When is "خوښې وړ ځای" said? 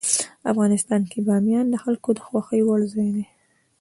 2.27-3.09